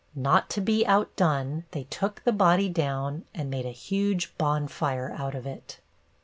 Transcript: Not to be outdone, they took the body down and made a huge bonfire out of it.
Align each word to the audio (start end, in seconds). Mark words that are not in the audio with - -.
Not 0.15 0.49
to 0.49 0.61
be 0.61 0.83
outdone, 0.87 1.65
they 1.73 1.83
took 1.83 2.23
the 2.23 2.31
body 2.31 2.67
down 2.69 3.23
and 3.35 3.51
made 3.51 3.67
a 3.67 3.71
huge 3.71 4.35
bonfire 4.35 5.13
out 5.15 5.35
of 5.35 5.45
it. 5.45 5.79